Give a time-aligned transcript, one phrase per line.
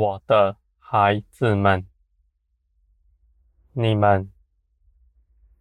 [0.00, 1.86] 我的孩子们，
[3.72, 4.32] 你们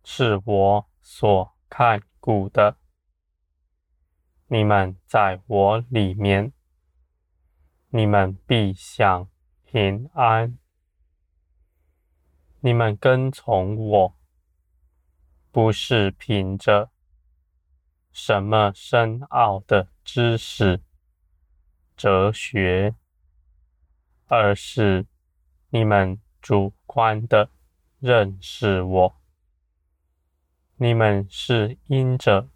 [0.01, 2.77] 是我所看顾的，
[4.47, 6.53] 你们在我里面，
[7.89, 9.29] 你们必享
[9.65, 10.57] 平安。
[12.61, 14.15] 你们跟从我，
[15.51, 16.91] 不是凭着
[18.13, 20.81] 什么深奥的知识、
[21.97, 22.95] 哲学，
[24.29, 25.07] 而是
[25.71, 27.49] 你们主观的
[27.99, 29.21] 认识我。
[30.75, 32.47] 你们是因着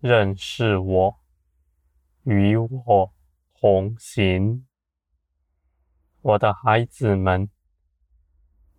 [0.00, 1.20] 认识我，
[2.24, 3.14] 与我
[3.54, 4.66] 同行，
[6.22, 7.50] 我的孩子们。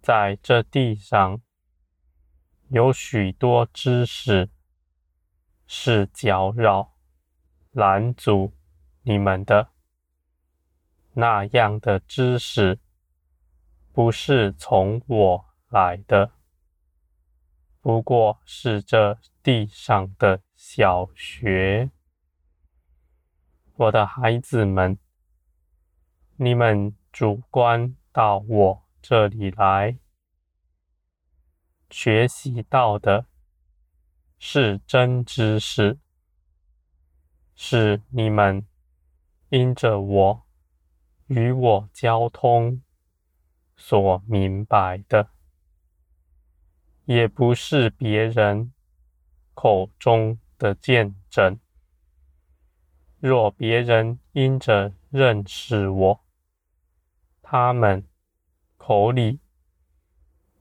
[0.02, 1.42] 在这地上，
[2.70, 4.50] 有许多知识
[5.68, 6.96] 是搅扰、
[7.72, 8.54] 拦阻
[9.04, 9.70] 你们的。
[11.20, 12.78] 那样的知识
[13.92, 16.32] 不是从我来的，
[17.82, 21.90] 不过是这地上的小学。
[23.74, 25.00] 我的孩子们，
[26.36, 29.98] 你们主观到我这里来
[31.90, 33.26] 学习到的
[34.38, 35.98] 是真知识，
[37.56, 38.68] 是你们
[39.50, 40.47] 因着我
[41.28, 42.82] 与我交通
[43.76, 45.30] 所明白的，
[47.06, 48.74] 也不是别人
[49.54, 51.60] 口中的见证。
[53.20, 56.24] 若别人因着认识我，
[57.42, 58.08] 他们
[58.78, 59.40] 口里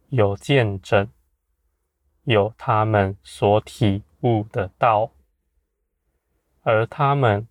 [0.09, 1.09] 有见证，
[2.25, 5.12] 有他们所体悟的道，
[6.62, 7.47] 而他们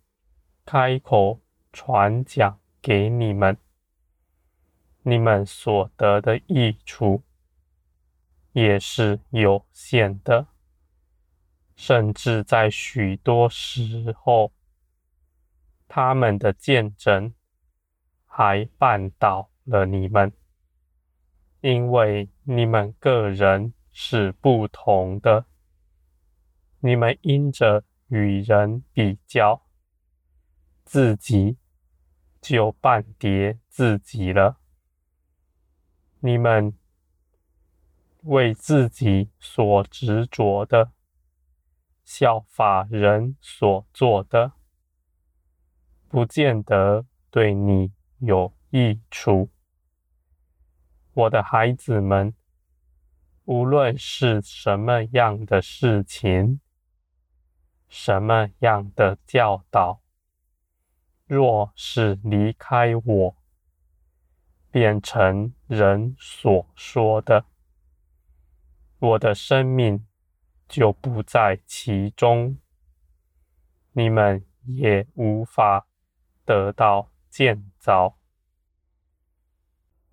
[0.64, 1.40] 开口
[1.72, 3.58] 传讲给你们，
[5.02, 7.24] 你们所得的益处
[8.52, 10.46] 也是有限的，
[11.74, 14.52] 甚至在许多时候，
[15.88, 17.34] 他们的见证
[18.24, 20.32] 还绊倒了你们。
[21.62, 25.46] 因为你们个人是不同的，
[26.78, 29.66] 你们因着与人比较，
[30.84, 31.56] 自己
[32.48, 34.60] 就半跌自己了。
[36.20, 36.78] 你们
[38.22, 40.92] 为自己所执着的，
[42.04, 44.52] 效法人所做的，
[46.06, 49.50] 不见得对你有益处。
[51.14, 52.32] 我的孩子们，
[53.46, 56.60] 无论是什么样的事情，
[57.88, 60.00] 什么样的教导，
[61.26, 63.36] 若是离开我，
[64.70, 67.46] 变成人所说的，
[69.00, 70.06] 我的生命
[70.68, 72.58] 就不在其中，
[73.90, 75.88] 你们也无法
[76.44, 78.18] 得到建造。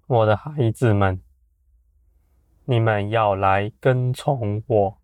[0.07, 1.21] 我的孩子们，
[2.65, 5.01] 你们要来跟从我，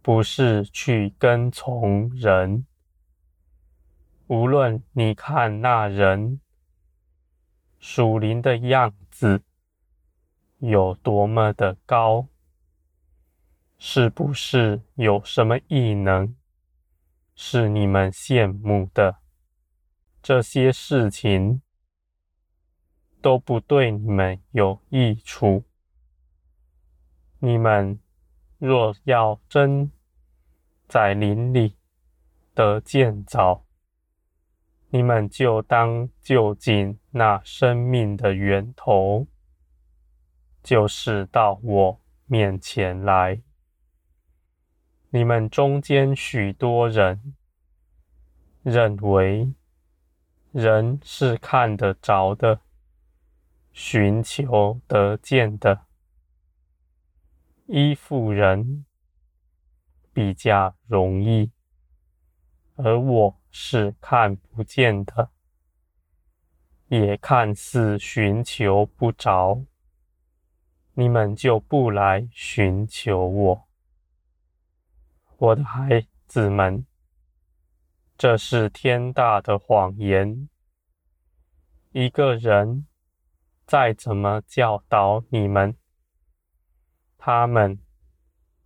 [0.00, 2.66] 不是去跟从人。
[4.30, 6.40] 无论你看那人
[7.80, 9.42] 属灵的样子
[10.58, 12.28] 有多么的高，
[13.76, 16.36] 是不是有什么异能
[17.34, 19.16] 是你们羡慕的？
[20.22, 21.60] 这些事情。
[23.22, 25.64] 都不对你们有益处。
[27.40, 28.00] 你们
[28.56, 29.90] 若要真
[30.88, 31.76] 在林里
[32.54, 33.66] 得建造，
[34.90, 39.26] 你们就当就近那生命的源头，
[40.62, 43.40] 就是到我面前来。
[45.10, 47.34] 你们中间许多人
[48.62, 49.52] 认为
[50.52, 52.60] 人是看得着的。
[53.72, 55.86] 寻求得见的，
[57.66, 58.84] 依附人
[60.12, 61.52] 比较容易，
[62.82, 65.30] 而我是看不见的，
[66.88, 69.64] 也看似寻求不着，
[70.94, 73.68] 你们就不来寻求我，
[75.36, 76.86] 我的孩子们，
[78.18, 80.48] 这是天大的谎言，
[81.92, 82.86] 一个人。
[83.66, 85.76] 再怎么教导你们，
[87.16, 87.78] 他们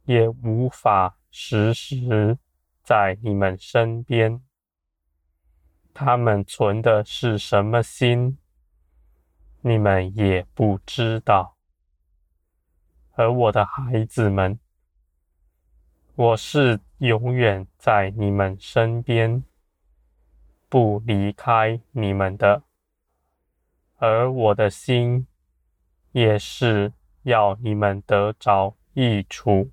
[0.04, 2.38] 也无法时时
[2.84, 4.40] 在你们身边。
[5.92, 8.38] 他们存的是什么心，
[9.62, 11.56] 你们也不知道。
[13.12, 14.58] 而我的孩子们，
[16.16, 19.44] 我是永远在你们身边，
[20.68, 22.64] 不离开你们的。
[23.98, 25.26] 而我的心
[26.10, 26.92] 也是
[27.22, 29.70] 要你们得着益处，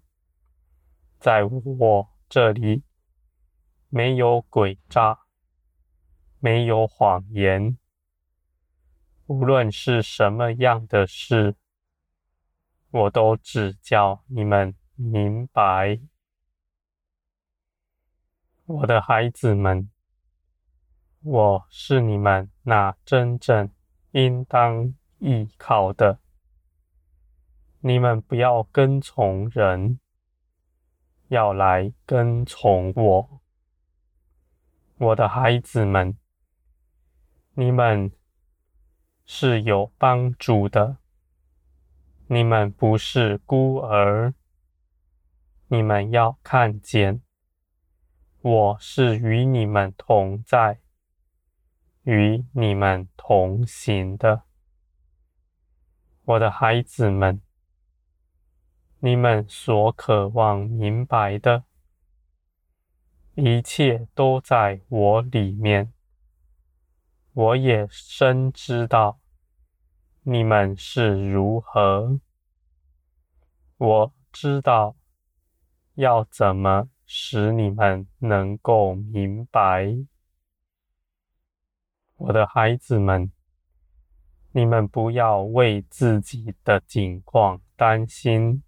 [1.19, 2.83] 在我这里
[3.93, 5.19] 没有诡诈，
[6.39, 7.77] 没有谎言。
[9.27, 11.57] 无论是什么样的事，
[12.89, 15.99] 我都只叫你们明白。
[18.65, 19.91] 我的孩子们，
[21.21, 23.69] 我是你们那真正
[24.11, 26.19] 应当依靠的。
[27.81, 29.99] 你们不要跟从人，
[31.27, 33.40] 要来跟从我。
[35.03, 36.15] 我的孩子们，
[37.55, 38.11] 你们
[39.25, 40.97] 是有帮助的。
[42.27, 44.35] 你们不是孤儿。
[45.69, 47.23] 你们要看见。
[48.41, 50.79] 我是与你们同在，
[52.03, 54.43] 与你们同行的，
[56.25, 57.41] 我的孩子们，
[58.99, 61.63] 你们所渴望明白的，
[63.35, 65.93] 一切都在我里面。
[67.33, 69.19] 我也深知道
[70.23, 72.19] 你们是如何，
[73.77, 74.95] 我知道
[75.95, 76.89] 要怎么。
[77.13, 79.97] 使你们能够明白，
[82.15, 83.29] 我的孩子们，
[84.53, 88.63] 你们不要为自己的境况担心，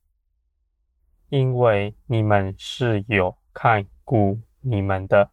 [1.29, 5.31] 因为你们是有看顾你们的。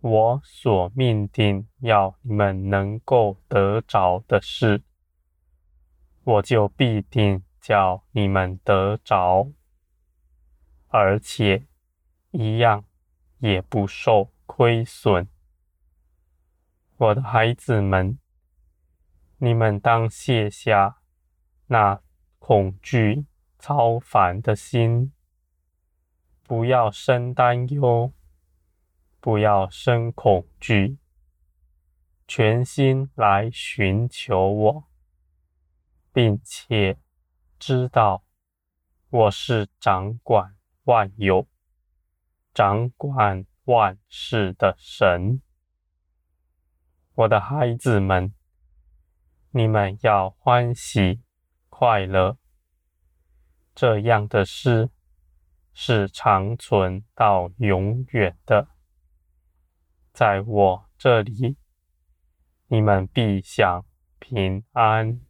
[0.00, 4.84] 我所命定要你们能够得着的事，
[6.22, 9.50] 我就必定叫你们得着。
[10.86, 11.66] 而且
[12.30, 12.84] 一样
[13.38, 15.26] 也不受亏损，
[16.96, 18.18] 我的孩子们，
[19.38, 21.00] 你们当卸下
[21.66, 22.00] 那
[22.38, 23.26] 恐惧、
[23.58, 25.12] 超凡的心，
[26.48, 28.10] 不要生担忧，
[29.20, 30.96] 不要生恐惧，
[32.26, 34.84] 全心来寻求我，
[36.10, 36.96] 并且
[37.58, 38.24] 知道
[39.10, 40.56] 我是掌管。
[40.84, 41.46] 万有
[42.54, 45.42] 掌管万事的神，
[47.12, 48.32] 我的孩子们，
[49.50, 51.20] 你们要欢喜
[51.68, 52.38] 快乐。
[53.74, 54.88] 这样的事
[55.80, 58.66] 是长存到永远的，
[60.12, 61.56] 在我这里，
[62.66, 63.86] 你们必享
[64.18, 65.20] 平安。